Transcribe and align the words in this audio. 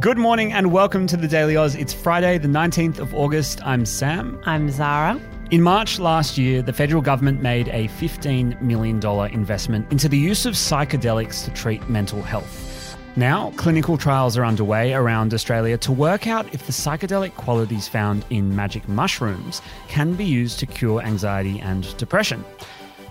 Good 0.00 0.16
morning 0.16 0.52
and 0.52 0.70
welcome 0.70 1.08
to 1.08 1.16
the 1.16 1.26
Daily 1.26 1.56
Aus. 1.56 1.74
It's 1.74 1.92
Friday, 1.92 2.38
the 2.38 2.46
19th 2.46 3.00
of 3.00 3.12
August. 3.16 3.60
I'm 3.66 3.84
Sam. 3.84 4.40
I'm 4.44 4.70
Zara. 4.70 5.20
In 5.50 5.60
March 5.60 5.98
last 5.98 6.38
year, 6.38 6.62
the 6.62 6.72
federal 6.72 7.02
government 7.02 7.42
made 7.42 7.66
a 7.70 7.88
$15 7.88 8.60
million 8.62 9.04
investment 9.32 9.90
into 9.90 10.08
the 10.08 10.16
use 10.16 10.46
of 10.46 10.54
psychedelics 10.54 11.44
to 11.46 11.50
treat 11.50 11.88
mental 11.88 12.22
health. 12.22 12.96
Now, 13.16 13.50
clinical 13.56 13.98
trials 13.98 14.36
are 14.36 14.44
underway 14.44 14.94
around 14.94 15.34
Australia 15.34 15.76
to 15.78 15.90
work 15.90 16.28
out 16.28 16.54
if 16.54 16.66
the 16.66 16.72
psychedelic 16.72 17.34
qualities 17.34 17.88
found 17.88 18.24
in 18.30 18.54
magic 18.54 18.88
mushrooms 18.88 19.60
can 19.88 20.14
be 20.14 20.24
used 20.24 20.60
to 20.60 20.66
cure 20.66 21.02
anxiety 21.02 21.58
and 21.58 21.96
depression. 21.96 22.44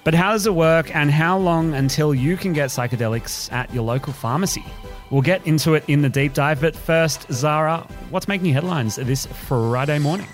But 0.06 0.14
how 0.14 0.32
does 0.32 0.46
it 0.46 0.56
work, 0.56 0.96
and 0.96 1.12
how 1.12 1.38
long 1.38 1.74
until 1.74 2.16
you 2.16 2.38
can 2.38 2.54
get 2.54 2.70
psychedelics 2.70 3.52
at 3.52 3.74
your 3.74 3.84
local 3.84 4.14
pharmacy? 4.14 4.64
We'll 5.10 5.22
get 5.22 5.46
into 5.48 5.74
it 5.74 5.86
in 5.88 6.02
the 6.02 6.10
deep 6.10 6.34
dive, 6.34 6.62
but 6.62 6.76
first, 6.76 7.32
Zara, 7.32 7.88
what's 8.10 8.28
making 8.28 8.54
headlines 8.54 8.98
this 8.98 9.26
Friday 9.26 10.00
morning? 10.00 10.28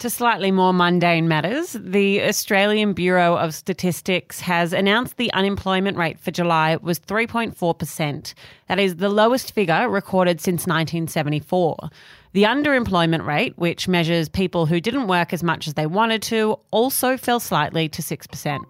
To 0.00 0.10
slightly 0.10 0.50
more 0.50 0.74
mundane 0.74 1.26
matters, 1.26 1.72
the 1.72 2.22
Australian 2.22 2.92
Bureau 2.92 3.36
of 3.36 3.54
Statistics 3.54 4.40
has 4.40 4.74
announced 4.74 5.16
the 5.16 5.32
unemployment 5.32 5.96
rate 5.96 6.20
for 6.20 6.30
July 6.30 6.76
was 6.76 7.00
3.4%. 7.00 8.34
That 8.68 8.78
is 8.78 8.96
the 8.96 9.08
lowest 9.08 9.52
figure 9.52 9.88
recorded 9.88 10.40
since 10.40 10.66
1974. 10.66 11.88
The 12.34 12.42
underemployment 12.42 13.24
rate, 13.24 13.56
which 13.56 13.88
measures 13.88 14.28
people 14.28 14.66
who 14.66 14.80
didn't 14.82 15.06
work 15.06 15.32
as 15.32 15.42
much 15.42 15.66
as 15.66 15.74
they 15.74 15.86
wanted 15.86 16.20
to, 16.24 16.58
also 16.70 17.16
fell 17.16 17.40
slightly 17.40 17.88
to 17.88 18.02
6%. 18.02 18.60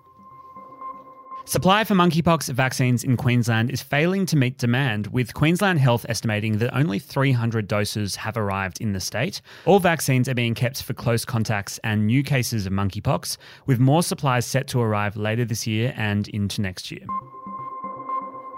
Supply 1.48 1.84
for 1.84 1.94
monkeypox 1.94 2.52
vaccines 2.52 3.04
in 3.04 3.16
Queensland 3.16 3.70
is 3.70 3.80
failing 3.80 4.26
to 4.26 4.36
meet 4.36 4.58
demand, 4.58 5.06
with 5.06 5.32
Queensland 5.32 5.78
Health 5.78 6.04
estimating 6.08 6.58
that 6.58 6.76
only 6.76 6.98
300 6.98 7.68
doses 7.68 8.16
have 8.16 8.36
arrived 8.36 8.80
in 8.80 8.94
the 8.94 8.98
state. 8.98 9.40
All 9.64 9.78
vaccines 9.78 10.28
are 10.28 10.34
being 10.34 10.54
kept 10.54 10.82
for 10.82 10.92
close 10.92 11.24
contacts 11.24 11.78
and 11.84 12.08
new 12.08 12.24
cases 12.24 12.66
of 12.66 12.72
monkeypox, 12.72 13.36
with 13.64 13.78
more 13.78 14.02
supplies 14.02 14.44
set 14.44 14.66
to 14.68 14.80
arrive 14.80 15.16
later 15.16 15.44
this 15.44 15.68
year 15.68 15.94
and 15.96 16.26
into 16.26 16.62
next 16.62 16.90
year. 16.90 17.06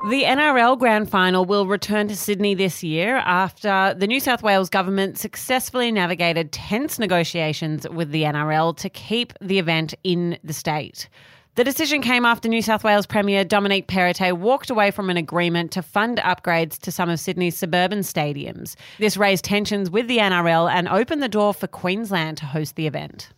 The 0.08 0.22
NRL 0.22 0.78
Grand 0.78 1.10
Final 1.10 1.44
will 1.44 1.66
return 1.66 2.08
to 2.08 2.16
Sydney 2.16 2.54
this 2.54 2.82
year 2.82 3.16
after 3.16 3.94
the 3.98 4.06
New 4.06 4.18
South 4.18 4.42
Wales 4.42 4.70
government 4.70 5.18
successfully 5.18 5.92
navigated 5.92 6.52
tense 6.52 6.98
negotiations 6.98 7.86
with 7.86 8.12
the 8.12 8.22
NRL 8.22 8.74
to 8.78 8.88
keep 8.88 9.34
the 9.42 9.58
event 9.58 9.92
in 10.04 10.38
the 10.42 10.54
state. 10.54 11.10
The 11.58 11.64
decision 11.64 12.02
came 12.02 12.24
after 12.24 12.48
New 12.48 12.62
South 12.62 12.84
Wales 12.84 13.04
Premier 13.04 13.42
Dominic 13.42 13.88
Perrottet 13.88 14.38
walked 14.38 14.70
away 14.70 14.92
from 14.92 15.10
an 15.10 15.16
agreement 15.16 15.72
to 15.72 15.82
fund 15.82 16.18
upgrades 16.18 16.78
to 16.82 16.92
some 16.92 17.08
of 17.08 17.18
Sydney's 17.18 17.56
suburban 17.56 18.02
stadiums. 18.02 18.76
This 19.00 19.16
raised 19.16 19.44
tensions 19.44 19.90
with 19.90 20.06
the 20.06 20.18
NRL 20.18 20.70
and 20.70 20.86
opened 20.86 21.20
the 21.20 21.28
door 21.28 21.52
for 21.52 21.66
Queensland 21.66 22.36
to 22.36 22.46
host 22.46 22.76
the 22.76 22.86
event. 22.86 23.30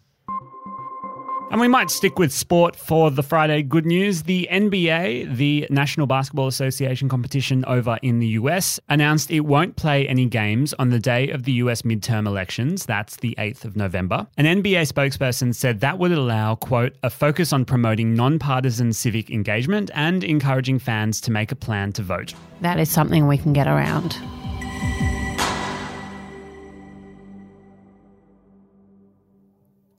And 1.51 1.61
we 1.61 1.67
might 1.67 1.91
stick 1.91 2.17
with 2.17 2.33
sport 2.33 2.77
for 2.77 3.11
the 3.11 3.25
Friday 3.25 3.65
good 3.65 3.85
news. 3.85 4.23
The 4.23 4.49
NBA, 4.53 5.35
the 5.35 5.67
National 5.69 6.07
Basketball 6.07 6.47
Association 6.47 7.09
competition 7.09 7.65
over 7.65 7.99
in 8.03 8.21
the 8.21 8.29
US, 8.29 8.79
announced 8.89 9.33
it 9.33 9.41
won't 9.41 9.75
play 9.75 10.07
any 10.07 10.27
games 10.27 10.73
on 10.75 10.91
the 10.91 11.01
day 11.01 11.29
of 11.31 11.43
the 11.43 11.53
US 11.55 11.83
midterm 11.83 12.29
elections. 12.29 12.87
That's 12.87 13.17
the 13.17 13.35
8th 13.37 13.65
of 13.65 13.77
November. 13.77 14.29
An 14.37 14.45
NBA 14.45 14.93
spokesperson 14.93 15.53
said 15.53 15.81
that 15.81 15.99
would 15.99 16.13
allow, 16.13 16.55
quote, 16.55 16.95
a 17.03 17.11
focus 17.11 17.53
on 17.53 17.65
promoting 17.65 18.15
nonpartisan 18.15 18.93
civic 18.93 19.29
engagement 19.29 19.91
and 19.93 20.23
encouraging 20.23 20.79
fans 20.79 21.21
to 21.23 21.33
make 21.33 21.51
a 21.51 21.57
plan 21.57 21.93
to 21.95 22.03
vote. 22.03 22.33
That 22.61 22.79
is 22.79 22.89
something 22.89 23.27
we 23.27 23.39
can 23.39 23.53
get 23.53 23.67
around. 23.67 24.17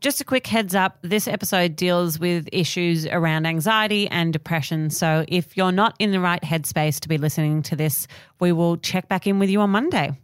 Just 0.02 0.20
a 0.20 0.24
quick 0.26 0.48
heads 0.48 0.74
up 0.74 0.98
this 1.04 1.28
episode 1.28 1.76
deals 1.76 2.18
with 2.18 2.50
issues 2.52 3.06
around 3.06 3.46
anxiety 3.46 4.08
and 4.08 4.34
depression. 4.34 4.90
So 4.90 5.26
if 5.28 5.56
you're 5.56 5.72
not 5.72 5.96
in 6.00 6.12
the 6.12 6.20
right 6.20 6.42
headspace 6.42 7.00
to 7.02 7.08
be 7.08 7.20
listening 7.20 7.62
to 7.62 7.76
this, 7.76 8.08
we 8.40 8.52
will 8.52 8.78
check 8.78 9.08
back 9.08 9.28
in 9.28 9.38
with 9.38 9.52
you 9.52 9.62
on 9.62 9.70
Monday. 9.70 10.18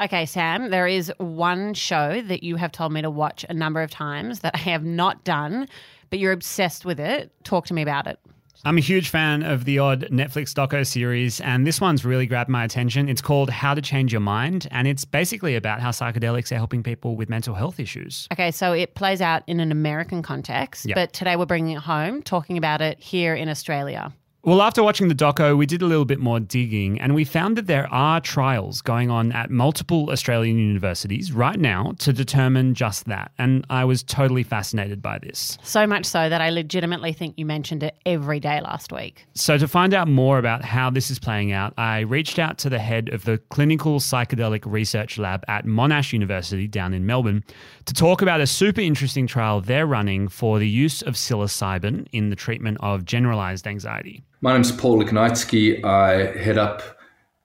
Okay, 0.00 0.24
Sam, 0.24 0.70
there 0.70 0.86
is 0.86 1.12
one 1.18 1.74
show 1.74 2.22
that 2.22 2.42
you 2.42 2.56
have 2.56 2.72
told 2.72 2.90
me 2.90 3.02
to 3.02 3.10
watch 3.10 3.44
a 3.50 3.52
number 3.52 3.82
of 3.82 3.90
times 3.90 4.40
that 4.40 4.54
I 4.54 4.60
have 4.60 4.84
not 4.84 5.24
done, 5.24 5.68
but 6.08 6.18
you're 6.18 6.32
obsessed 6.32 6.86
with 6.86 6.98
it. 6.98 7.30
Talk 7.44 7.66
to 7.66 7.74
me 7.74 7.82
about 7.82 8.06
it. 8.06 8.18
I'm 8.64 8.76
a 8.76 8.80
huge 8.80 9.08
fan 9.08 9.44
of 9.44 9.64
the 9.66 9.78
odd 9.78 10.08
Netflix 10.10 10.52
doco 10.52 10.84
series, 10.84 11.40
and 11.40 11.64
this 11.64 11.80
one's 11.80 12.04
really 12.04 12.26
grabbed 12.26 12.50
my 12.50 12.64
attention. 12.64 13.08
It's 13.08 13.20
called 13.22 13.50
How 13.50 13.72
to 13.72 13.80
Change 13.80 14.12
Your 14.12 14.20
Mind, 14.20 14.66
and 14.72 14.88
it's 14.88 15.04
basically 15.04 15.54
about 15.54 15.80
how 15.80 15.90
psychedelics 15.90 16.50
are 16.50 16.56
helping 16.56 16.82
people 16.82 17.14
with 17.14 17.28
mental 17.28 17.54
health 17.54 17.78
issues. 17.78 18.26
Okay, 18.32 18.50
so 18.50 18.72
it 18.72 18.96
plays 18.96 19.20
out 19.20 19.44
in 19.46 19.60
an 19.60 19.70
American 19.70 20.22
context, 20.22 20.86
Yep. 20.86 20.94
but 20.96 21.12
today 21.12 21.36
we're 21.36 21.46
bringing 21.46 21.76
it 21.76 21.80
home, 21.82 22.20
talking 22.20 22.58
about 22.58 22.80
it 22.82 22.98
here 22.98 23.32
in 23.34 23.48
Australia. 23.48 24.12
Well, 24.48 24.62
after 24.62 24.82
watching 24.82 25.08
the 25.08 25.14
doco, 25.14 25.58
we 25.58 25.66
did 25.66 25.82
a 25.82 25.84
little 25.84 26.06
bit 26.06 26.20
more 26.20 26.40
digging 26.40 26.98
and 27.02 27.14
we 27.14 27.26
found 27.26 27.54
that 27.58 27.66
there 27.66 27.86
are 27.92 28.18
trials 28.18 28.80
going 28.80 29.10
on 29.10 29.30
at 29.32 29.50
multiple 29.50 30.08
Australian 30.10 30.56
universities 30.56 31.32
right 31.32 31.60
now 31.60 31.92
to 31.98 32.14
determine 32.14 32.72
just 32.72 33.04
that. 33.08 33.30
And 33.36 33.66
I 33.68 33.84
was 33.84 34.02
totally 34.02 34.42
fascinated 34.42 35.02
by 35.02 35.18
this. 35.18 35.58
So 35.62 35.86
much 35.86 36.06
so 36.06 36.30
that 36.30 36.40
I 36.40 36.48
legitimately 36.48 37.12
think 37.12 37.34
you 37.36 37.44
mentioned 37.44 37.82
it 37.82 37.96
every 38.06 38.40
day 38.40 38.62
last 38.62 38.90
week. 38.90 39.26
So, 39.34 39.58
to 39.58 39.68
find 39.68 39.92
out 39.92 40.08
more 40.08 40.38
about 40.38 40.64
how 40.64 40.88
this 40.88 41.10
is 41.10 41.18
playing 41.18 41.52
out, 41.52 41.74
I 41.76 42.00
reached 42.00 42.38
out 42.38 42.56
to 42.60 42.70
the 42.70 42.78
head 42.78 43.10
of 43.10 43.26
the 43.26 43.36
Clinical 43.50 44.00
Psychedelic 44.00 44.62
Research 44.64 45.18
Lab 45.18 45.44
at 45.46 45.66
Monash 45.66 46.14
University 46.14 46.66
down 46.66 46.94
in 46.94 47.04
Melbourne 47.04 47.44
to 47.84 47.92
talk 47.92 48.22
about 48.22 48.40
a 48.40 48.46
super 48.46 48.80
interesting 48.80 49.26
trial 49.26 49.60
they're 49.60 49.86
running 49.86 50.26
for 50.26 50.58
the 50.58 50.68
use 50.68 51.02
of 51.02 51.16
psilocybin 51.16 52.06
in 52.12 52.30
the 52.30 52.36
treatment 52.36 52.78
of 52.80 53.04
generalized 53.04 53.66
anxiety. 53.66 54.22
My 54.40 54.52
name's 54.52 54.70
Paul 54.70 55.02
Liknaitzky. 55.02 55.84
I 55.84 56.38
head 56.38 56.58
up 56.58 56.82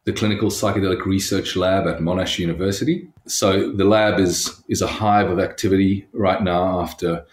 the 0.05 0.13
Clinical 0.13 0.49
Psychedelic 0.49 1.05
Research 1.05 1.55
Lab 1.55 1.87
at 1.87 1.99
Monash 1.99 2.37
University. 2.37 3.07
So 3.25 3.71
the 3.71 3.85
lab 3.85 4.19
is 4.19 4.61
is 4.67 4.83
a 4.83 4.87
hive 4.87 5.31
of 5.31 5.39
activity 5.39 6.07
right 6.13 6.43
now 6.43 6.79
after 6.81 7.25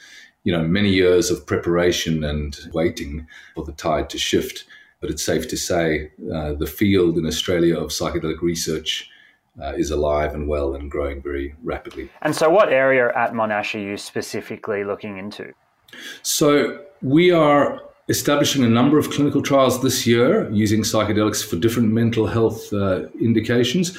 you 0.44 0.52
know 0.52 0.62
many 0.62 0.88
years 0.88 1.30
of 1.30 1.46
preparation 1.46 2.24
and 2.24 2.58
waiting 2.72 3.26
for 3.54 3.64
the 3.64 3.72
tide 3.72 4.08
to 4.10 4.18
shift. 4.18 4.64
But 5.02 5.10
it's 5.10 5.24
safe 5.24 5.46
to 5.48 5.58
say 5.58 6.10
uh, 6.34 6.54
the 6.54 6.66
field 6.66 7.18
in 7.18 7.26
Australia 7.26 7.78
of 7.78 7.90
psychedelic 7.90 8.40
research 8.40 9.10
uh, 9.60 9.74
is 9.74 9.90
alive 9.90 10.32
and 10.32 10.48
well 10.48 10.74
and 10.74 10.90
growing 10.90 11.20
very 11.20 11.54
rapidly. 11.62 12.08
And 12.22 12.34
so, 12.34 12.48
what 12.48 12.72
area 12.72 13.12
at 13.14 13.34
Monash 13.34 13.74
are 13.74 13.78
you 13.78 13.98
specifically 13.98 14.84
looking 14.84 15.18
into? 15.18 15.52
So 16.22 16.84
we 17.02 17.30
are 17.30 17.82
establishing 18.10 18.64
a 18.64 18.68
number 18.68 18.98
of 18.98 19.08
clinical 19.10 19.40
trials 19.40 19.80
this 19.80 20.06
year 20.06 20.50
using 20.50 20.82
psychedelics 20.82 21.42
for 21.48 21.56
different 21.56 21.92
mental 21.92 22.26
health 22.26 22.72
uh, 22.72 23.06
indications. 23.20 23.96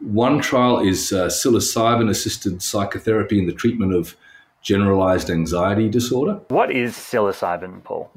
One 0.00 0.40
trial 0.40 0.80
is 0.80 1.12
uh, 1.12 1.26
psilocybin 1.28 2.10
assisted 2.10 2.62
psychotherapy 2.62 3.38
in 3.38 3.46
the 3.46 3.54
treatment 3.54 3.94
of 3.94 4.16
generalized 4.60 5.30
anxiety 5.30 5.88
disorder. 5.88 6.34
What 6.48 6.70
is 6.70 6.92
psilocybin, 6.94 7.82
Paul? 7.84 8.10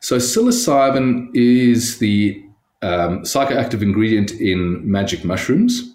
So, 0.00 0.16
psilocybin 0.16 1.30
is 1.34 1.98
the 1.98 2.40
um, 2.82 3.22
psychoactive 3.22 3.82
ingredient 3.82 4.30
in 4.32 4.88
magic 4.88 5.24
mushrooms. 5.24 5.94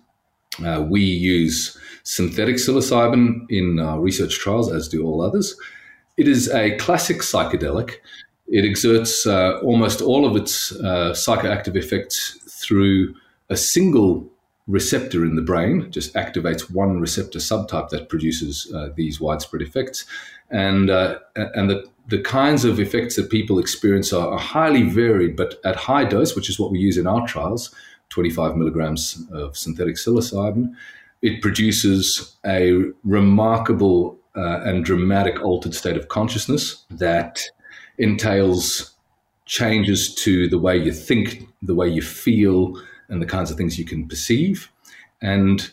Uh, 0.66 0.86
we 0.90 1.02
use 1.02 1.78
synthetic 2.04 2.56
psilocybin 2.56 3.46
in 3.50 3.80
our 3.80 4.00
research 4.00 4.40
trials, 4.40 4.70
as 4.72 4.90
do 4.90 5.06
all 5.06 5.22
others. 5.22 5.56
It 6.18 6.28
is 6.28 6.50
a 6.50 6.76
classic 6.78 7.18
psychedelic. 7.18 8.00
It 8.52 8.66
exerts 8.66 9.28
uh, 9.28 9.60
almost 9.60 10.02
all 10.02 10.26
of 10.26 10.36
its 10.36 10.72
uh, 10.72 11.14
psychoactive 11.14 11.76
effects 11.76 12.40
through 12.50 13.16
a 13.50 13.58
single 13.58 14.28
receptor 14.68 15.26
in 15.26 15.36
the 15.36 15.42
brain, 15.42 15.92
just 15.92 16.14
activates 16.14 16.72
one 16.72 17.00
receptor 17.00 17.40
subtype 17.40 17.90
that 17.90 18.08
produces 18.08 18.72
uh, 18.74 18.90
these 18.96 19.20
widespread 19.20 19.62
effects. 19.62 20.06
And, 20.52 20.90
uh, 20.90 21.20
and 21.36 21.70
the, 21.70 21.86
the 22.08 22.22
kinds 22.22 22.66
of 22.66 22.80
effects 22.80 23.16
that 23.16 23.30
people 23.30 23.60
experience 23.60 24.14
are, 24.14 24.30
are 24.30 24.40
highly 24.40 24.84
varied, 24.84 25.36
but 25.36 25.60
at 25.66 25.76
high 25.76 26.06
dose, 26.06 26.36
which 26.36 26.50
is 26.50 26.60
what 26.60 26.72
we 26.72 26.80
use 26.80 26.98
in 26.98 27.08
our 27.08 27.28
trials, 27.28 27.74
25 28.10 28.56
milligrams 28.56 29.24
of 29.32 29.58
synthetic 29.58 29.96
psilocybin, 29.96 30.74
it 31.22 31.42
produces 31.42 32.36
a 32.46 32.84
remarkable 33.04 34.18
uh, 34.36 34.62
and 34.62 34.86
dramatic 34.86 35.42
altered 35.44 35.74
state 35.74 35.98
of 35.98 36.08
consciousness 36.08 36.86
that 36.92 37.42
entails 38.00 38.96
changes 39.46 40.14
to 40.16 40.48
the 40.48 40.60
way 40.60 40.78
you 40.78 40.92
think, 40.92 41.48
the 41.62 41.76
way 41.76 41.88
you 41.88 42.02
feel, 42.02 42.80
and 43.10 43.22
the 43.22 43.26
kinds 43.26 43.52
of 43.52 43.58
things 43.58 43.78
you 43.80 43.86
can 43.86 44.08
perceive. 44.08 44.72
And 45.22 45.70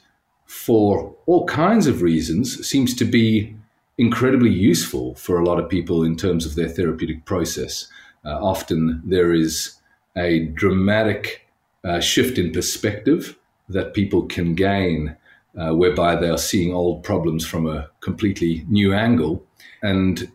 for 0.47 1.15
all 1.27 1.47
kinds 1.47 1.87
of 1.87 2.03
reasons, 2.03 2.67
seems 2.67 2.95
to 2.97 3.05
be 3.05 3.55
incredibly 3.99 4.51
useful 4.51 5.15
for 5.15 5.39
a 5.39 5.45
lot 5.45 5.59
of 5.59 5.69
people 5.69 6.03
in 6.03 6.17
terms 6.17 6.47
of 6.47 6.55
their 6.55 6.69
therapeutic 6.69 7.25
process. 7.25 7.89
Uh, 8.25 8.39
often 8.43 9.03
there 9.05 9.33
is 9.33 9.77
a 10.17 10.47
dramatic 10.47 11.47
uh, 11.85 12.01
shift 12.01 12.39
in 12.39 12.53
perspective 12.53 13.39
that 13.69 13.95
people 13.95 14.23
can 14.23 14.55
gain, 14.55 15.17
uh, 15.59 15.73
whereby 15.75 16.17
they 16.17 16.29
are 16.29 16.39
seeing 16.39 16.73
old 16.73 17.03
problems 17.03 17.47
from 17.47 17.67
a 17.67 17.89
completely 18.01 18.65
new 18.69 18.93
angle. 18.93 19.45
And 19.83 20.31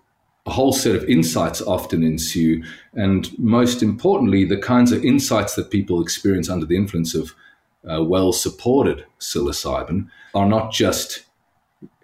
a 0.45 0.51
whole 0.51 0.73
set 0.73 0.95
of 0.95 1.03
insights 1.05 1.61
often 1.61 2.03
ensue. 2.03 2.63
And 2.93 3.37
most 3.37 3.83
importantly, 3.83 4.45
the 4.45 4.57
kinds 4.57 4.91
of 4.91 5.03
insights 5.03 5.55
that 5.55 5.69
people 5.69 6.01
experience 6.01 6.49
under 6.49 6.65
the 6.65 6.77
influence 6.77 7.13
of 7.13 7.35
uh, 7.89 8.03
well 8.03 8.31
supported 8.31 9.05
psilocybin 9.19 10.09
are 10.33 10.47
not 10.47 10.71
just 10.71 11.25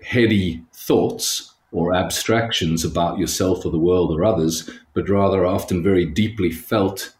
heady 0.04 0.64
thoughts 0.74 1.54
or 1.72 1.94
abstractions 1.94 2.86
about 2.86 3.18
yourself 3.18 3.66
or 3.66 3.72
the 3.72 3.78
world 3.78 4.12
or 4.12 4.24
others, 4.24 4.70
but 4.94 5.10
rather 5.10 5.46
often 5.46 5.84
very 5.84 6.06
deeply 6.06 6.52
felt, 6.52 7.14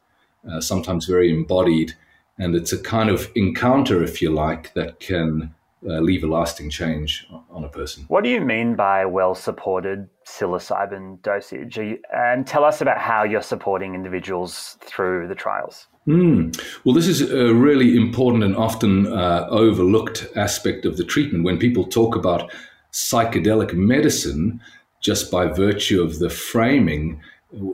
uh, 0.50 0.62
sometimes 0.62 1.06
very 1.06 1.32
embodied. 1.32 1.94
And 2.40 2.56
it's 2.56 2.72
a 2.72 2.82
kind 2.82 3.10
of 3.10 3.30
encounter, 3.36 4.04
if 4.04 4.22
you 4.22 4.30
like, 4.30 4.74
that 4.74 5.00
can 5.00 5.54
uh, 5.88 6.00
leave 6.00 6.24
a 6.24 6.28
lasting 6.28 6.70
change 6.70 7.26
on 7.50 7.64
a 7.64 7.70
person. 7.70 8.04
What 8.08 8.24
do 8.24 8.30
you 8.30 8.42
mean 8.42 8.76
by 8.76 9.06
well 9.06 9.36
supported 9.36 10.10
psilocybin 10.26 11.22
dosage? 11.22 11.78
You, 11.78 12.00
and 12.14 12.46
tell 12.46 12.64
us 12.64 12.82
about 12.82 12.98
how 12.98 13.24
you're 13.24 13.42
supporting 13.42 13.96
individuals 13.96 14.78
through 14.82 15.28
the 15.28 15.36
trials. 15.36 15.88
Mm. 16.08 16.58
Well, 16.84 16.96
this 16.96 17.08
is 17.08 17.22
a 17.32 17.54
really 17.54 17.96
important 17.96 18.44
and 18.44 18.56
often 18.56 19.08
uh, 19.08 19.48
overlooked 19.50 20.28
aspect 20.36 20.86
of 20.86 20.98
the 20.98 21.04
treatment. 21.04 21.44
When 21.44 21.58
people 21.58 21.86
talk 21.86 22.16
about 22.16 22.52
psychedelic 22.94 23.74
medicine, 23.74 24.62
just 25.02 25.30
by 25.30 25.48
virtue 25.48 26.02
of 26.02 26.20
the 26.20 26.30
framing, 26.30 27.22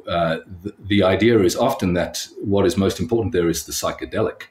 uh, 0.07 0.37
the, 0.63 0.73
the, 0.87 1.03
idea 1.03 1.39
is 1.39 1.55
often 1.55 1.93
that 1.93 2.27
what 2.41 2.65
is 2.65 2.75
most 2.75 2.99
important 2.99 3.33
there 3.33 3.49
is 3.49 3.65
the 3.65 3.71
psychedelic. 3.71 4.43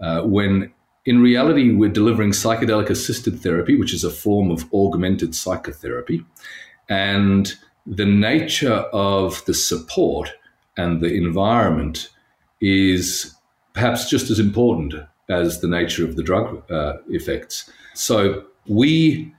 Uh, 0.00 0.22
when 0.22 0.72
in 1.10 1.20
reality, 1.20 1.72
we're 1.72 1.90
delivering 1.90 2.30
psychedelic 2.30 2.88
assisted 2.88 3.40
therapy, 3.40 3.76
which 3.76 3.92
is 3.92 4.04
a 4.04 4.10
form 4.10 4.48
of 4.48 4.72
augmented 4.72 5.34
psychotherapy. 5.34 6.24
And 6.88 7.52
the 7.84 8.06
nature 8.06 8.84
of 8.92 9.44
the 9.44 9.52
support 9.52 10.32
and 10.76 11.00
the 11.00 11.12
environment 11.12 12.10
is 12.60 13.34
perhaps 13.72 14.08
just 14.08 14.30
as 14.30 14.38
important 14.38 14.94
as 15.28 15.60
the 15.60 15.66
nature 15.66 16.04
of 16.04 16.14
the 16.14 16.22
drug 16.22 16.62
uh, 16.70 16.98
effects. 17.08 17.68
So 17.94 18.44
we 18.68 19.34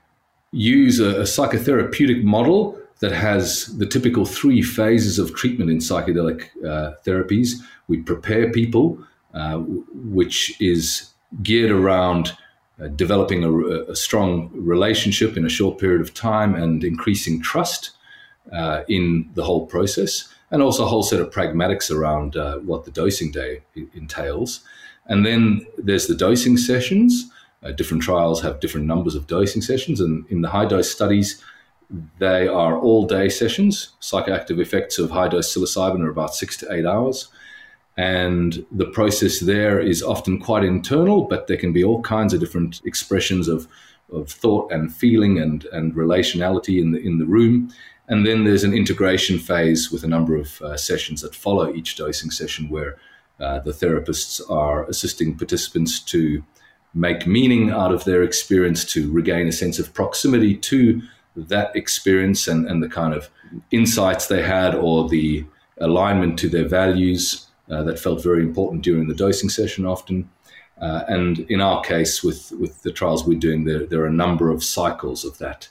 use 0.52 1.00
a, 1.00 1.22
a, 1.22 1.24
psychotherapeutic 1.24 2.22
model 2.22 2.78
that 3.00 3.14
has 3.14 3.68
the 3.78 3.86
typical 3.86 4.26
three 4.26 4.62
phases 4.62 5.18
of 5.20 5.34
treatment 5.36 5.72
in 5.72 5.78
psychedelic 5.78 6.50
uh, 6.66 6.96
therapies. 7.06 7.54
We 7.88 8.02
prepare 8.02 8.52
people, 8.52 9.00
uh, 9.34 9.60
which 9.60 10.60
is 10.60 11.12
geared 11.44 11.72
around 11.72 12.33
uh, 12.81 12.88
developing 12.88 13.44
a, 13.44 13.92
a, 13.92 13.95
strong 13.95 14.50
relationship 14.54 15.38
in 15.38 15.45
a 15.45 15.50
short 15.50 15.78
period 15.78 16.01
of 16.01 16.13
time 16.13 16.56
and 16.56 16.83
increasing 16.83 17.42
trust 17.42 17.92
uh, 18.51 18.81
in 18.88 19.30
the 19.36 19.44
whole 19.44 19.66
process, 19.68 20.28
and 20.50 20.62
also 20.62 20.83
a 20.83 20.88
whole 20.88 21.04
set 21.04 21.19
of 21.19 21.30
pragmatics 21.30 21.92
around 21.92 22.36
uh, 22.36 22.57
what 22.60 22.86
the 22.86 22.92
dosing 22.92 23.31
day 23.31 23.62
entails. 23.94 24.62
And 25.06 25.25
then 25.25 25.66
there's 25.78 26.07
the 26.07 26.16
dosing 26.16 26.57
sessions. 26.57 27.30
Uh, 27.63 27.72
different 27.72 28.04
trials 28.04 28.42
have 28.42 28.60
different 28.60 28.88
numbers 28.88 29.16
of 29.16 29.27
dosing 29.27 29.62
sessions, 29.62 30.01
and 30.01 30.25
in 30.30 30.42
the 30.42 30.50
high 30.50 30.66
dose 30.66 30.92
studies, 30.92 31.42
they 32.19 32.48
are 32.48 32.77
all 32.77 33.06
day 33.06 33.30
sessions. 33.30 33.89
Psychoactive 34.01 34.60
effects 34.60 34.98
of 34.98 35.12
high 35.12 35.27
dose 35.27 35.54
psilocybin 35.54 36.01
are 36.01 36.10
about 36.10 36.34
six 36.34 36.57
to 36.57 36.72
eight 36.72 36.86
hours. 36.86 37.27
And 37.98 38.66
the 38.72 38.86
process 38.86 39.40
there 39.40 39.80
is 39.80 40.02
often 40.02 40.40
quite 40.40 40.64
internal, 40.64 41.24
but 41.24 41.48
there 41.48 41.58
can 41.58 41.74
be 41.74 41.84
all 41.84 42.02
kinds 42.02 42.34
of 42.34 42.40
different 42.40 42.82
expressions 42.86 43.48
of, 43.48 43.68
of 44.12 44.30
thought 44.30 44.72
and 44.72 44.94
feeling 44.94 45.40
and, 45.40 45.66
and 45.66 45.94
relationality 45.94 46.82
in 46.82 46.92
the, 46.92 47.00
in 47.00 47.20
the 47.20 47.26
room. 47.26 47.72
And 48.08 48.26
then 48.26 48.44
there's 48.44 48.64
an 48.64 48.74
integration 48.74 49.40
phase 49.40 49.92
with 49.92 50.04
a 50.04 50.08
number 50.08 50.36
of 50.36 50.62
uh, 50.62 50.78
sessions 50.78 51.22
that 51.22 51.36
follow 51.36 51.74
each 51.74 51.96
dosing 51.96 52.32
session 52.32 52.70
where 52.70 52.98
uh, 53.40 53.60
the 53.60 53.72
therapists 53.72 54.42
are 54.50 54.86
assisting 54.86 55.38
participants 55.38 56.00
to 56.00 56.44
make 56.94 57.26
meaning 57.26 57.72
out 57.72 57.94
of 57.94 58.04
their 58.04 58.24
experience, 58.24 58.84
to 58.86 59.12
regain 59.12 59.48
a 59.48 59.52
sense 59.52 59.80
of 59.80 59.94
proximity 59.94 60.56
to 60.56 61.02
that 61.36 61.74
experience 61.76 62.48
and, 62.48 62.68
and 62.68 62.84
the 62.84 62.90
kind 62.90 63.14
of 63.14 63.30
insights 63.72 64.28
they 64.28 64.42
had 64.42 64.76
or 64.76 65.08
the 65.08 65.46
alignment 65.80 66.38
to 66.38 66.50
their 66.50 66.68
values 66.68 67.48
uh, 67.72 67.84
that 67.84 68.00
felt 68.00 68.24
very 68.24 68.42
important 68.42 68.84
during 68.84 69.08
the 69.08 69.16
dosing 69.16 69.50
session 69.50 69.86
often. 69.86 70.30
Uh, 70.82 71.04
and 71.08 71.40
in 71.50 71.62
our 71.62 71.82
case, 71.82 72.24
with, 72.24 72.52
with 72.60 72.82
the 72.84 72.92
trials 72.92 73.26
we're 73.26 73.40
doing, 73.40 73.66
there, 73.66 73.86
there 73.86 74.02
are 74.02 74.08
a 74.08 74.14
number 74.14 74.50
of 74.50 74.64
cycles 74.64 75.24
of 75.24 75.38
that 75.38 75.70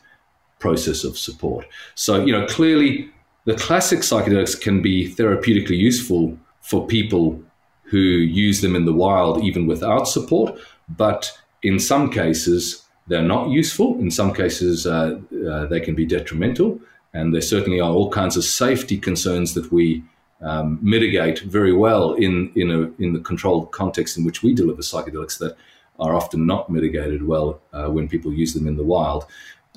process 0.58 1.04
of 1.04 1.18
support. 1.18 1.66
So, 1.94 2.24
you 2.24 2.32
know, 2.32 2.46
clearly 2.46 3.10
the 3.44 3.54
classic 3.54 4.00
psychedelics 4.00 4.60
can 4.60 4.82
be 4.82 5.12
therapeutically 5.14 5.78
useful 5.78 6.38
for 6.60 6.86
people 6.86 7.42
who 7.82 7.98
use 7.98 8.60
them 8.60 8.76
in 8.76 8.84
the 8.84 8.92
wild 8.92 9.42
even 9.42 9.66
without 9.66 10.06
support, 10.06 10.58
but 10.88 11.36
in 11.62 11.78
some 11.78 12.10
cases, 12.10 12.84
they're 13.08 13.22
not 13.22 13.50
useful. 13.50 13.98
In 13.98 14.10
some 14.10 14.32
cases, 14.32 14.86
uh, 14.86 15.18
uh, 15.50 15.66
they 15.66 15.80
can 15.80 15.94
be 15.94 16.06
detrimental. 16.06 16.78
And 17.12 17.34
there 17.34 17.40
certainly 17.42 17.80
are 17.80 17.90
all 17.90 18.10
kinds 18.10 18.36
of 18.36 18.44
safety 18.44 18.96
concerns 18.96 19.54
that 19.54 19.72
we 19.72 20.04
um, 20.42 20.78
mitigate 20.82 21.40
very 21.40 21.72
well 21.72 22.14
in 22.14 22.52
in 22.54 22.70
a 22.70 23.02
in 23.02 23.12
the 23.12 23.20
controlled 23.20 23.70
context 23.72 24.16
in 24.16 24.24
which 24.24 24.42
we 24.42 24.54
deliver 24.54 24.82
psychedelics 24.82 25.38
that 25.38 25.56
are 25.98 26.14
often 26.14 26.46
not 26.46 26.70
mitigated 26.70 27.26
well 27.26 27.60
uh, 27.72 27.86
when 27.86 28.08
people 28.08 28.32
use 28.32 28.54
them 28.54 28.66
in 28.66 28.76
the 28.76 28.84
wild. 28.84 29.26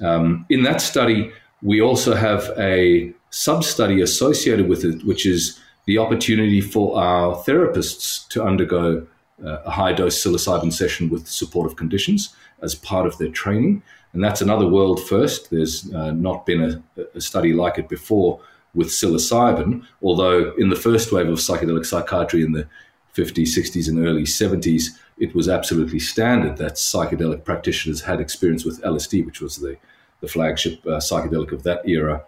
Um, 0.01 0.45
in 0.49 0.63
that 0.63 0.81
study, 0.81 1.31
we 1.61 1.81
also 1.81 2.15
have 2.15 2.51
a 2.57 3.13
sub 3.29 3.63
study 3.63 4.01
associated 4.01 4.69
with 4.69 4.85
it, 4.85 5.05
which 5.05 5.25
is 5.25 5.59
the 5.85 5.97
opportunity 5.97 6.61
for 6.61 6.97
our 6.97 7.35
therapists 7.43 8.27
to 8.29 8.43
undergo 8.43 9.05
uh, 9.43 9.57
a 9.65 9.71
high 9.71 9.91
dose 9.91 10.23
psilocybin 10.23 10.71
session 10.71 11.09
with 11.09 11.27
supportive 11.27 11.75
conditions 11.75 12.33
as 12.61 12.75
part 12.75 13.05
of 13.05 13.17
their 13.17 13.29
training. 13.29 13.83
And 14.13 14.23
that's 14.23 14.41
another 14.41 14.67
world 14.67 15.05
first. 15.07 15.49
There's 15.49 15.91
uh, 15.93 16.11
not 16.11 16.45
been 16.45 16.83
a, 16.97 17.01
a, 17.15 17.19
study 17.19 17.51
like 17.51 17.77
it 17.77 17.89
before 17.89 18.39
with 18.73 18.87
psilocybin, 18.87 19.85
although 20.01 20.53
in 20.57 20.69
the 20.69 20.75
first 20.75 21.11
wave 21.11 21.29
of 21.29 21.37
psychedelic 21.37 21.85
psychiatry 21.85 22.43
in 22.43 22.53
the 22.53 22.67
50s, 23.15 23.55
60s, 23.55 23.87
and 23.87 24.05
early 24.05 24.23
70s, 24.23 24.97
it 25.19 25.35
was 25.35 25.47
absolutely 25.47 25.99
standard 25.99 26.57
that 26.57 26.73
psychedelic 26.73 27.43
practitioners 27.43 28.01
had 28.01 28.19
experience 28.19 28.65
with 28.65 28.81
LSD, 28.81 29.25
which 29.25 29.41
was 29.41 29.57
the, 29.57 29.77
the 30.21 30.27
flagship 30.27 30.83
uh, 30.85 30.97
psychedelic 30.97 31.51
of 31.51 31.63
that 31.63 31.87
era. 31.87 32.23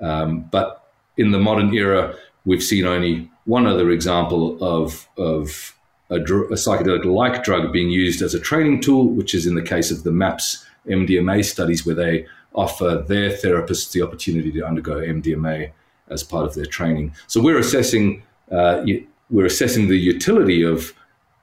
Um, 0.00 0.42
but 0.50 0.92
in 1.18 1.32
the 1.32 1.38
modern 1.38 1.74
era, 1.74 2.16
we've 2.46 2.62
seen 2.62 2.86
only 2.86 3.30
one 3.44 3.66
other 3.66 3.90
example 3.90 4.62
of, 4.64 5.06
of 5.18 5.76
a, 6.08 6.18
dr- 6.18 6.50
a 6.50 6.54
psychedelic 6.54 7.04
like 7.04 7.44
drug 7.44 7.72
being 7.72 7.90
used 7.90 8.22
as 8.22 8.34
a 8.34 8.40
training 8.40 8.80
tool, 8.80 9.08
which 9.08 9.34
is 9.34 9.46
in 9.46 9.54
the 9.54 9.62
case 9.62 9.90
of 9.90 10.02
the 10.02 10.12
MAPS 10.12 10.64
MDMA 10.86 11.44
studies, 11.44 11.84
where 11.84 11.94
they 11.94 12.26
offer 12.54 13.04
their 13.06 13.30
therapists 13.30 13.92
the 13.92 14.02
opportunity 14.02 14.50
to 14.52 14.66
undergo 14.66 14.96
MDMA 14.96 15.72
as 16.10 16.22
part 16.22 16.44
of 16.44 16.54
their 16.54 16.66
training. 16.66 17.12
So 17.26 17.40
we're 17.40 17.58
assessing 17.58 18.22
uh, 18.50 18.84
we're 19.30 19.46
assessing 19.46 19.88
the 19.88 19.96
utility 19.96 20.62
of 20.62 20.92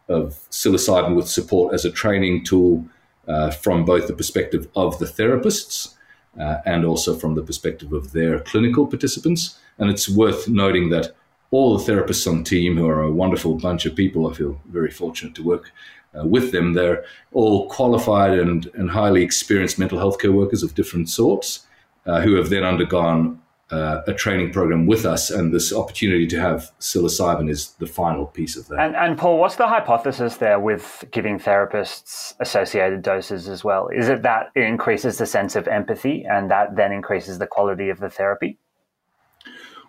of 0.10 0.40
psilocybin 0.52 1.16
with 1.16 1.28
support 1.28 1.74
as 1.74 1.86
a 1.86 1.92
training 1.92 2.44
tool 2.44 2.86
uh, 3.28 3.52
from 3.52 3.86
both 3.86 4.08
the 4.08 4.14
perspective 4.14 4.68
of 4.76 5.00
the 5.00 5.06
therapists 5.06 5.96
uh, 6.40 6.58
and 6.66 6.86
also 6.86 7.16
from 7.16 7.36
the 7.36 7.44
perspective 7.44 7.92
of 7.92 8.12
their 8.14 8.40
clinical 8.40 8.88
participants. 8.88 9.60
And 9.78 9.90
it's 9.90 10.08
worth 10.08 10.48
noting 10.48 10.90
that 10.90 11.14
all 11.52 11.78
the 11.78 11.92
therapists 11.92 12.30
on 12.30 12.44
team, 12.44 12.78
who 12.78 12.88
are 12.88 13.02
a 13.02 13.12
wonderful 13.12 13.56
bunch 13.56 13.86
of 13.86 13.96
people, 13.96 14.30
I 14.30 14.34
feel 14.34 14.62
very 14.70 14.92
fortunate 14.92 15.36
to 15.36 15.44
work 15.44 15.72
uh, 16.18 16.26
with 16.26 16.52
them. 16.52 16.74
They're 16.74 17.04
all 17.32 17.70
qualified 17.70 18.38
and, 18.38 18.70
and 18.74 18.90
highly 18.90 19.24
experienced 19.24 19.80
mental 19.80 20.00
health 20.00 20.20
care 20.20 20.32
workers 20.32 20.64
of 20.64 20.76
different 20.76 21.10
sorts 21.10 21.66
uh, 22.06 22.22
who 22.22 22.36
have 22.36 22.50
then 22.50 22.64
undergone 22.64 23.42
uh, 23.70 24.02
a 24.08 24.14
training 24.14 24.52
program 24.52 24.86
with 24.86 25.06
us, 25.06 25.30
and 25.30 25.54
this 25.54 25.74
opportunity 25.74 26.26
to 26.28 26.40
have 26.40 26.72
psilocybin 26.80 27.50
is 27.50 27.72
the 27.80 27.88
final 27.88 28.26
piece 28.26 28.56
of 28.56 28.68
that. 28.68 28.80
And, 28.80 28.96
and, 28.96 29.18
Paul, 29.18 29.40
what's 29.40 29.58
the 29.58 29.68
hypothesis 29.68 30.38
there 30.38 30.60
with 30.60 31.04
giving 31.12 31.38
therapists 31.38 32.34
associated 32.40 33.02
doses 33.02 33.50
as 33.50 33.64
well? 33.64 33.90
Is 33.90 34.08
it 34.08 34.22
that 34.22 34.52
it 34.56 34.64
increases 34.64 35.18
the 35.18 35.26
sense 35.26 35.56
of 35.56 35.68
empathy 35.68 36.26
and 36.30 36.50
that 36.50 36.76
then 36.78 36.92
increases 36.92 37.40
the 37.40 37.48
quality 37.48 37.90
of 37.90 38.00
the 38.00 38.10
therapy? 38.10 38.58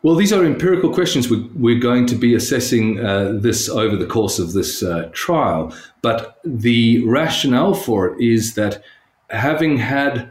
Well, 0.03 0.15
these 0.15 0.33
are 0.33 0.45
empirical 0.45 0.93
questions. 0.93 1.29
We, 1.29 1.43
we're 1.55 1.81
going 1.81 2.07
to 2.07 2.15
be 2.15 2.35
assessing 2.35 3.05
uh, 3.05 3.33
this 3.41 3.69
over 3.69 3.97
the 3.97 4.07
course 4.07 4.39
of 4.39 4.53
this 4.53 4.83
uh, 4.83 5.09
trial. 5.13 5.75
But 6.03 6.39
the 6.45 7.05
rationale 7.05 7.75
for 7.75 8.09
it 8.09 8.21
is 8.21 8.55
that 8.55 8.83
having 9.31 9.77
had 9.77 10.31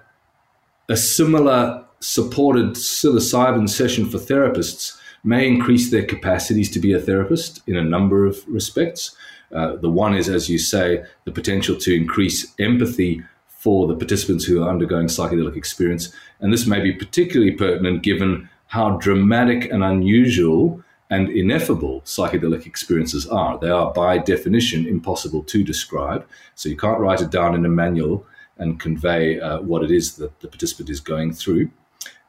a 0.89 0.95
similar 0.95 1.85
supported 1.99 2.71
psilocybin 2.71 3.69
session 3.69 4.09
for 4.09 4.17
therapists 4.17 4.97
may 5.23 5.47
increase 5.47 5.91
their 5.91 6.05
capacities 6.05 6.71
to 6.71 6.79
be 6.79 6.93
a 6.93 6.99
therapist 6.99 7.61
in 7.67 7.75
a 7.75 7.83
number 7.83 8.25
of 8.25 8.43
respects. 8.47 9.15
Uh, 9.53 9.75
the 9.77 9.89
one 9.89 10.15
is, 10.15 10.29
as 10.29 10.49
you 10.49 10.57
say, 10.57 11.03
the 11.25 11.31
potential 11.31 11.75
to 11.75 11.95
increase 11.95 12.53
empathy 12.59 13.23
for 13.47 13.87
the 13.87 13.95
participants 13.95 14.45
who 14.45 14.63
are 14.63 14.69
undergoing 14.69 15.07
psychedelic 15.07 15.55
experience. 15.55 16.13
And 16.39 16.53
this 16.53 16.67
may 16.67 16.79
be 16.79 16.93
particularly 16.93 17.51
pertinent 17.51 18.03
given 18.03 18.49
how 18.67 18.97
dramatic 18.97 19.71
and 19.71 19.83
unusual 19.83 20.83
and 21.09 21.29
ineffable 21.29 22.01
psychedelic 22.01 22.65
experiences 22.65 23.25
are. 23.27 23.57
They 23.57 23.69
are, 23.69 23.93
by 23.93 24.17
definition, 24.17 24.85
impossible 24.85 25.43
to 25.43 25.63
describe. 25.63 26.27
So 26.55 26.69
you 26.69 26.77
can't 26.77 26.99
write 26.99 27.21
it 27.21 27.29
down 27.29 27.55
in 27.55 27.65
a 27.65 27.69
manual 27.69 28.25
and 28.57 28.79
convey 28.79 29.39
uh, 29.39 29.61
what 29.61 29.83
it 29.83 29.91
is 29.91 30.15
that 30.17 30.39
the 30.41 30.47
participant 30.47 30.89
is 30.89 30.99
going 30.99 31.33
through. 31.33 31.69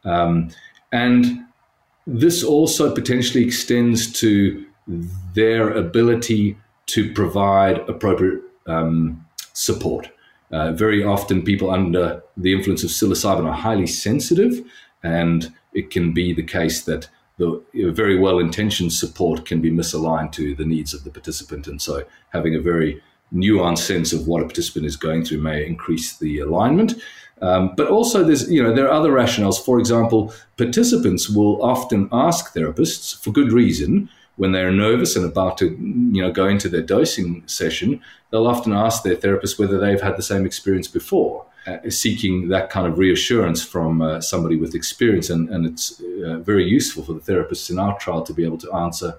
Um, 0.04 0.50
and 0.92 1.44
this 2.06 2.42
also 2.42 2.94
potentially 2.94 3.44
extends 3.44 4.10
to 4.14 4.64
their 5.34 5.70
ability 5.70 6.56
to 6.86 7.12
provide 7.12 7.78
appropriate 7.88 8.42
um, 8.66 9.26
support. 9.52 10.10
Uh, 10.50 10.72
very 10.72 11.04
often, 11.04 11.42
people 11.42 11.70
under 11.70 12.22
the 12.36 12.52
influence 12.54 12.82
of 12.82 12.90
psilocybin 12.90 13.44
are 13.44 13.52
highly 13.52 13.86
sensitive, 13.86 14.64
and 15.02 15.52
it 15.74 15.90
can 15.90 16.14
be 16.14 16.32
the 16.32 16.42
case 16.42 16.82
that 16.84 17.08
the 17.36 17.62
very 17.74 18.18
well 18.18 18.38
intentioned 18.38 18.92
support 18.92 19.44
can 19.44 19.60
be 19.60 19.70
misaligned 19.70 20.32
to 20.32 20.54
the 20.54 20.64
needs 20.64 20.94
of 20.94 21.04
the 21.04 21.10
participant. 21.10 21.66
And 21.66 21.80
so, 21.80 22.04
having 22.30 22.54
a 22.54 22.60
very 22.60 23.02
nuanced 23.32 23.78
sense 23.78 24.12
of 24.12 24.26
what 24.26 24.42
a 24.42 24.46
participant 24.46 24.86
is 24.86 24.96
going 24.96 25.24
through 25.24 25.38
may 25.38 25.66
increase 25.66 26.16
the 26.16 26.38
alignment. 26.40 26.94
Um, 27.40 27.74
but 27.76 27.88
also, 27.88 28.24
there's 28.24 28.50
you 28.50 28.62
know 28.62 28.74
there 28.74 28.86
are 28.86 28.92
other 28.92 29.12
rationales. 29.12 29.62
For 29.64 29.78
example, 29.78 30.34
participants 30.56 31.28
will 31.28 31.62
often 31.62 32.08
ask 32.12 32.52
therapists 32.52 33.16
for 33.22 33.30
good 33.30 33.52
reason 33.52 34.08
when 34.36 34.52
they're 34.52 34.72
nervous 34.72 35.16
and 35.16 35.24
about 35.24 35.58
to 35.58 35.66
you 35.66 36.22
know 36.22 36.32
go 36.32 36.46
into 36.46 36.68
their 36.68 36.82
dosing 36.82 37.46
session. 37.46 38.00
They'll 38.30 38.46
often 38.46 38.72
ask 38.72 39.02
their 39.02 39.14
therapist 39.14 39.58
whether 39.58 39.78
they've 39.78 40.00
had 40.00 40.16
the 40.16 40.22
same 40.22 40.44
experience 40.44 40.88
before, 40.88 41.46
uh, 41.66 41.90
seeking 41.90 42.48
that 42.48 42.70
kind 42.70 42.86
of 42.86 42.98
reassurance 42.98 43.62
from 43.62 44.02
uh, 44.02 44.20
somebody 44.20 44.56
with 44.56 44.74
experience. 44.74 45.30
And, 45.30 45.48
and 45.48 45.64
it's 45.64 46.00
uh, 46.00 46.38
very 46.38 46.64
useful 46.64 47.04
for 47.04 47.12
the 47.14 47.20
therapists 47.20 47.70
in 47.70 47.78
our 47.78 47.98
trial 47.98 48.22
to 48.22 48.34
be 48.34 48.44
able 48.44 48.58
to 48.58 48.72
answer 48.72 49.18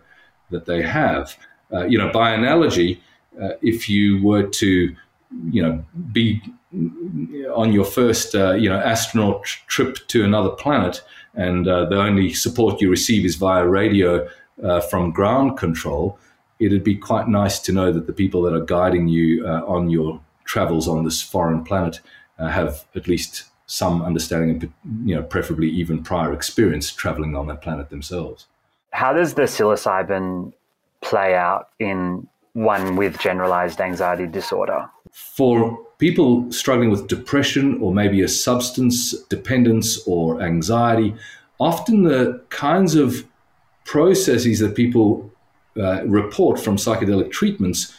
that 0.52 0.66
they 0.66 0.82
have. 0.82 1.38
Uh, 1.72 1.86
you 1.86 1.98
know, 1.98 2.12
by 2.12 2.32
analogy, 2.32 3.02
uh, 3.42 3.50
if 3.62 3.90
you 3.90 4.22
were 4.24 4.44
to 4.44 4.96
you 5.52 5.62
know 5.62 5.84
be 6.12 6.42
on 7.54 7.74
your 7.74 7.86
first 7.86 8.36
uh, 8.36 8.54
you 8.54 8.70
know 8.70 8.78
astronaut 8.80 9.44
trip 9.68 9.98
to 10.08 10.24
another 10.24 10.50
planet 10.50 11.02
and 11.36 11.68
uh, 11.68 11.86
the 11.86 12.00
only 12.00 12.34
support 12.34 12.82
you 12.82 12.90
receive 12.90 13.26
is 13.26 13.36
via 13.36 13.66
radio 13.66 14.28
uh, 14.64 14.80
from 14.82 15.12
ground 15.12 15.58
control 15.58 16.18
it'd 16.60 16.84
be 16.84 16.96
quite 16.96 17.28
nice 17.28 17.60
to 17.60 17.72
know 17.72 17.92
that 17.92 18.08
the 18.08 18.14
people 18.14 18.42
that 18.42 18.54
are 18.54 18.66
guiding 18.66 19.08
you 19.08 19.46
uh, 19.48 19.64
on 19.66 19.90
your 19.90 20.20
travels 20.46 20.88
on 20.88 21.04
this 21.04 21.22
foreign 21.22 21.64
planet 21.64 22.02
uh, 22.38 22.48
have 22.48 22.86
at 22.96 23.08
least 23.08 23.46
some 23.66 24.02
understanding 24.02 24.50
and 24.50 25.08
you 25.08 25.16
know 25.16 25.22
preferably 25.22 25.70
even 25.70 26.04
prior 26.04 26.34
experience 26.34 26.92
traveling 26.92 27.36
on 27.36 27.48
that 27.48 27.62
planet 27.62 27.90
themselves. 27.90 28.48
How 28.92 29.14
does 29.14 29.36
the 29.36 29.44
psilocybin 29.44 30.54
play 31.02 31.36
out 31.36 31.70
in 31.78 32.28
one 32.54 32.96
with 32.96 33.20
generalized 33.20 33.80
anxiety 33.80 34.28
disorder 34.28 34.90
for 35.12 35.78
people 35.98 36.52
struggling 36.52 36.90
with 36.90 37.08
depression 37.08 37.80
or 37.82 37.94
maybe 37.94 38.22
a 38.22 38.28
substance 38.28 39.14
dependence 39.24 40.00
or 40.08 40.42
anxiety, 40.42 41.16
often 41.60 42.04
the 42.04 42.42
kinds 42.50 42.96
of 42.96 43.26
processes 43.86 44.60
that 44.60 44.76
people 44.76 45.32
uh, 45.78 46.04
report 46.06 46.60
from 46.60 46.78
psychedelic 46.78 47.32
treatments 47.32 47.96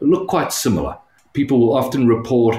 look 0.00 0.28
quite 0.28 0.52
similar. 0.52 0.96
People 1.32 1.60
will 1.60 1.76
often 1.76 2.06
report 2.06 2.56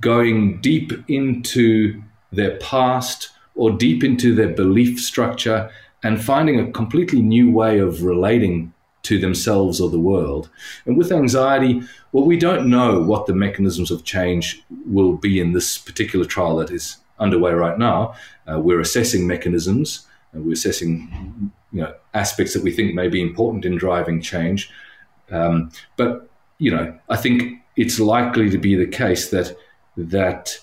going 0.00 0.60
deep 0.60 0.92
into 1.08 2.02
their 2.32 2.56
past 2.58 3.30
or 3.54 3.70
deep 3.70 4.04
into 4.04 4.34
their 4.34 4.48
belief 4.48 5.00
structure 5.00 5.70
and 6.02 6.22
finding 6.22 6.60
a 6.60 6.70
completely 6.72 7.22
new 7.22 7.50
way 7.50 7.78
of 7.78 8.02
relating 8.02 8.72
to 9.06 9.18
themselves 9.18 9.80
or 9.80 9.88
the 9.88 9.98
world. 9.98 10.48
And 10.84 10.96
with 10.96 11.12
anxiety, 11.12 11.82
well, 12.12 12.24
we 12.24 12.36
don't 12.36 12.68
know 12.68 13.00
what 13.02 13.26
the 13.26 13.34
mechanisms 13.34 13.90
of 13.90 14.04
change 14.04 14.62
will 14.86 15.16
be 15.16 15.40
in 15.40 15.52
this 15.52 15.78
particular 15.78 16.24
trial 16.24 16.56
that 16.56 16.70
is 16.70 16.98
underway 17.18 17.52
right 17.52 17.78
now. 17.78 18.14
Uh, 18.46 18.60
we're 18.60 18.80
assessing 18.80 19.26
mechanisms, 19.26 20.06
and 20.32 20.44
we're 20.44 20.52
assessing 20.52 21.50
you 21.72 21.82
know, 21.82 21.94
aspects 22.14 22.52
that 22.54 22.62
we 22.62 22.72
think 22.72 22.94
may 22.94 23.08
be 23.08 23.20
important 23.20 23.64
in 23.64 23.76
driving 23.76 24.20
change. 24.20 24.70
Um, 25.30 25.70
but 25.96 26.28
you 26.58 26.70
know, 26.70 26.98
I 27.08 27.16
think 27.16 27.62
it's 27.76 28.00
likely 28.00 28.50
to 28.50 28.58
be 28.58 28.74
the 28.74 28.86
case 28.86 29.30
that 29.30 29.56
that 29.96 30.58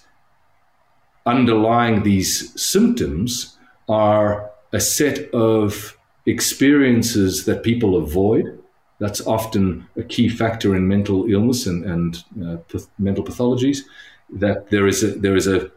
underlying 1.25 2.03
these 2.03 2.61
symptoms 2.61 3.57
are 3.87 4.49
a 4.71 4.79
set 4.79 5.29
of 5.33 5.97
experiences 6.25 7.45
that 7.45 7.63
people 7.63 7.95
avoid. 7.97 8.59
That's 8.99 9.25
often 9.27 9.87
a 9.97 10.03
key 10.03 10.29
factor 10.29 10.75
in 10.75 10.87
mental 10.87 11.29
illness 11.29 11.65
and, 11.65 11.83
and 11.85 12.23
uh, 12.41 12.57
mental 12.97 13.23
pathologies. 13.23 13.79
That 14.29 14.69
there 14.69 14.87
is 14.87 15.03
a, 15.03 15.07
there 15.07 15.35
is 15.35 15.47
a, 15.47 15.69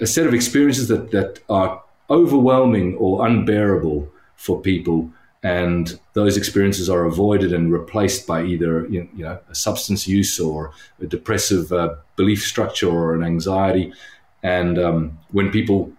a 0.00 0.06
set 0.06 0.26
of 0.26 0.34
experiences 0.34 0.88
that, 0.88 1.12
that 1.12 1.40
are 1.48 1.82
overwhelming 2.10 2.96
or 2.96 3.26
unbearable 3.26 4.08
for 4.34 4.60
people, 4.60 5.10
and 5.42 5.98
those 6.14 6.36
experiences 6.36 6.90
are 6.90 7.04
avoided 7.04 7.52
and 7.52 7.72
replaced 7.72 8.26
by 8.26 8.42
either 8.42 8.86
you 8.88 9.08
know 9.14 9.38
a 9.48 9.54
substance 9.54 10.08
use 10.08 10.40
or 10.40 10.72
a 11.00 11.06
depressive 11.06 11.72
uh, 11.72 11.94
belief 12.16 12.42
structure 12.42 12.88
or 12.88 13.14
an 13.14 13.22
anxiety. 13.22 13.92
And 14.42 14.78
um, 14.78 15.18
when 15.30 15.50
people 15.50 15.92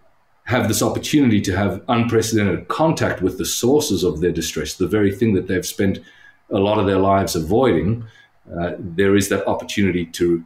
have 0.48 0.70
this 0.70 0.82
opportunity 0.82 1.42
to 1.42 1.56
have 1.56 1.84
unprecedented 1.90 2.70
contact 2.70 3.22
with 3.22 3.38
the 3.38 3.46
sources 3.46 4.04
of 4.04 4.22
their 4.22 4.32
distress, 4.32 4.76
the 4.76 4.88
very 4.88 5.14
thing 5.14 5.34
that 5.34 5.48
they've 5.48 5.66
spent 5.66 6.00
a 6.50 6.58
lot 6.58 6.80
of 6.80 6.86
their 6.86 7.00
lives 7.00 7.36
avoiding, 7.36 8.06
uh, 8.58 8.72
there 8.80 9.18
is 9.18 9.28
that 9.28 9.46
opportunity 9.46 10.06
to 10.06 10.44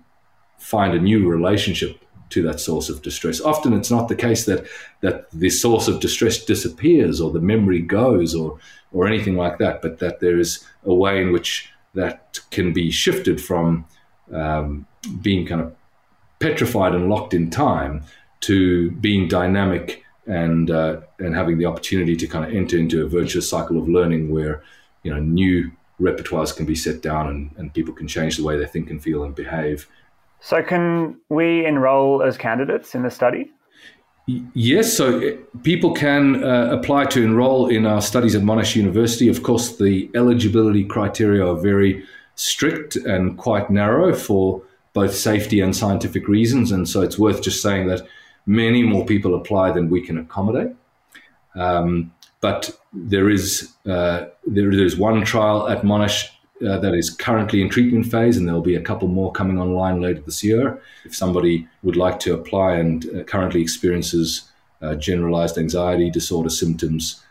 find 0.58 0.96
a 0.96 1.00
new 1.00 1.30
relationship 1.30 2.00
to 2.30 2.42
that 2.42 2.60
source 2.60 2.90
of 2.90 3.04
distress. 3.04 3.40
Often 3.42 3.74
it's 3.74 3.92
not 3.92 4.08
the 4.08 4.16
case 4.16 4.46
that 4.46 4.66
that 5.02 5.30
the 5.32 5.50
source 5.50 5.88
of 5.88 6.00
distress 6.00 6.44
disappears 6.44 7.22
or 7.22 7.30
the 7.30 7.40
memory 7.40 7.82
goes 7.82 8.34
or 8.34 8.58
or 8.92 9.06
anything 9.06 9.36
like 9.36 9.60
that, 9.60 9.84
but 9.84 10.00
that 10.00 10.20
there 10.20 10.40
is 10.40 10.66
a 10.84 10.94
way 10.94 11.22
in 11.22 11.32
which 11.32 11.70
that 11.94 12.40
can 12.50 12.74
be 12.74 12.90
shifted 12.90 13.40
from 13.40 13.86
um, 14.34 14.88
being 15.22 15.46
kind 15.46 15.62
of 15.62 15.76
petrified 16.40 16.96
and 16.96 17.08
locked 17.08 17.34
in 17.36 17.52
time 17.52 18.04
to 18.42 18.92
being 18.92 19.28
dynamic 19.28 20.04
and 20.28 20.70
uh, 20.70 21.02
and 21.20 21.36
having 21.36 21.58
the 21.58 21.66
opportunity 21.66 22.16
to 22.16 22.28
kind 22.28 22.46
of 22.46 22.54
enter 22.54 22.78
into 22.78 23.04
a 23.04 23.08
virtuous 23.08 23.50
cycle 23.50 23.78
of 23.78 23.88
learning 23.88 24.32
where 24.32 24.64
you 25.04 25.14
know 25.14 25.20
new 25.20 25.72
repertoires 26.00 26.56
can 26.56 26.66
be 26.66 26.76
set 26.76 27.02
down 27.02 27.28
and, 27.28 27.52
and 27.58 27.74
people 27.74 27.94
can 27.94 28.08
change 28.08 28.38
the 28.38 28.44
way 28.44 28.58
they 28.58 28.66
think 28.66 28.90
and 28.90 29.02
feel 29.04 29.24
and 29.24 29.36
behave. 29.36 29.88
So, 30.40 30.64
can 30.64 31.20
we 31.30 31.66
enroll 31.66 32.24
as 32.24 32.38
candidates 32.38 32.96
in 32.96 33.04
the 33.04 33.12
study? 33.12 33.52
Yes, 34.54 34.94
so 34.94 35.20
uh, 35.20 35.32
people 35.64 35.94
can 35.94 36.44
uh, 36.44 36.70
apply 36.72 37.06
to 37.06 37.24
enroll 37.24 37.68
in 37.68 37.86
our 37.86 38.02
studies 38.02 38.36
at 38.36 38.42
Monash 38.42 38.76
University. 38.76 39.28
Of 39.28 39.44
course, 39.44 39.78
the 39.78 40.10
eligibility 40.16 40.84
criteria 40.84 41.46
are 41.46 41.56
very 41.56 42.04
strict 42.36 42.96
and 42.96 43.38
quite 43.38 43.70
narrow 43.70 44.14
for 44.16 44.64
both 44.94 45.14
safety 45.14 45.60
and 45.60 45.76
scientific 45.76 46.28
reasons. 46.28 46.72
And 46.72 46.88
so 46.88 47.02
it's 47.02 47.18
worth 47.18 47.42
just 47.42 47.62
saying 47.62 47.88
that 47.88 48.02
many 48.46 48.84
more 48.84 49.06
people 49.06 49.36
apply 49.36 49.72
than 49.72 49.90
we 49.90 50.02
can 50.02 50.18
accommodate. 50.18 50.76
Um, 51.56 52.14
but 52.40 52.78
there 52.94 53.30
is 53.30 53.74
uh, 53.86 54.26
there 54.46 54.72
is 54.72 54.98
one 54.98 55.24
trial 55.24 55.68
at 55.68 55.84
Monash 55.84 56.30
uh, 56.68 56.78
that 56.80 56.94
is 56.94 57.10
currently 57.10 57.62
in 57.62 57.70
treatment 57.70 58.06
phase, 58.06 58.38
and 58.38 58.48
there'll 58.48 58.62
be 58.62 58.76
a 58.76 58.82
couple 58.82 59.08
more 59.08 59.32
coming 59.32 59.60
online 59.60 60.02
later 60.02 60.22
this 60.22 60.44
year. 60.44 60.82
If 61.06 61.16
somebody 61.16 61.68
would 61.84 61.96
like 61.96 62.20
to 62.22 62.34
apply 62.34 62.76
and 62.76 63.06
uh, 63.16 63.24
currently 63.24 63.62
experiences 63.62 64.50
uh, 64.82 64.96
generalized 64.96 65.58
anxiety 65.58 66.10
disorder 66.10 66.50
symptoms, 66.50 67.24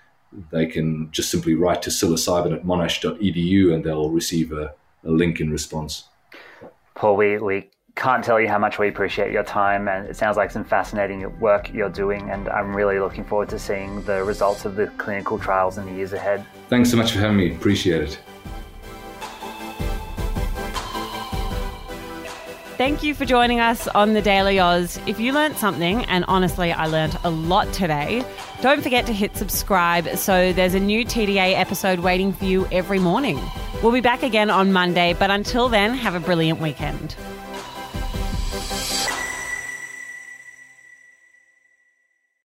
they 0.51 0.67
can 0.67 1.11
just 1.11 1.31
simply 1.31 1.55
write 1.55 1.83
to 1.83 1.91
psilocybin 1.91 2.55
at 2.55 2.65
monash.edu 2.65 3.75
and 3.75 3.85
they'll 3.85 4.11
receive 4.11 4.53
a, 4.53 4.73
a 5.05 5.11
link 5.11 5.41
in 5.41 5.51
response. 5.51 6.05
Paul, 6.95 7.17
we, 7.17 7.39
we 7.39 7.71
can't 8.01 8.25
tell 8.25 8.41
you 8.41 8.49
how 8.49 8.59
much 8.59 8.79
we 8.79 8.89
appreciate 8.89 9.31
your 9.31 9.45
time, 9.45 9.87
and 9.87 10.09
it 10.09 10.17
sounds 10.17 10.39
like 10.39 10.51
some 10.51 10.65
fascinating 10.65 11.39
work 11.39 11.73
you're 11.73 11.91
doing. 11.91 12.31
And 12.31 12.49
I'm 12.49 12.75
really 12.75 12.99
looking 12.99 13.25
forward 13.25 13.51
to 13.51 13.59
seeing 13.59 14.03
the 14.05 14.25
results 14.25 14.65
of 14.65 14.75
the 14.75 14.87
clinical 14.97 15.39
trials 15.39 15.77
in 15.77 15.85
the 15.85 15.93
years 15.93 16.15
ahead. 16.15 16.45
Thanks 16.71 16.91
so 16.91 16.97
much 16.97 17.13
for 17.13 17.19
having 17.19 17.37
me. 17.37 17.55
Appreciate 17.55 18.03
it. 18.03 18.19
Thank 22.79 23.03
you 23.03 23.15
for 23.15 23.27
joining 23.27 23.61
us 23.61 23.87
on 23.89 24.15
the 24.15 24.23
Daily 24.23 24.59
Aus. 24.59 24.99
If 25.07 25.21
you 25.21 25.35
learnt 25.35 25.59
something, 25.59 26.07
and 26.07 26.25
honestly, 26.25 26.73
I 26.73 26.87
learnt 26.87 27.15
a 27.25 27.29
lot 27.29 27.71
today, 27.75 28.25
don't 28.63 28.83
forget 28.83 29.05
to 29.05 29.13
hit 29.13 29.37
subscribe 29.37 30.17
so 30.17 30.55
there's 30.55 30.73
a 30.73 30.81
new 30.81 31.05
TDA 31.05 31.55
episode 31.55 31.99
waiting 31.99 32.33
for 32.33 32.47
you 32.47 32.67
every 32.73 32.99
morning. 32.99 33.39
We'll 33.83 33.93
be 33.93 34.01
back 34.01 34.23
again 34.23 34.49
on 34.49 34.73
Monday, 34.73 35.15
but 35.19 35.31
until 35.31 35.69
then, 35.69 35.93
have 35.93 36.15
a 36.15 36.21
brilliant 36.21 36.59
weekend. 36.59 37.15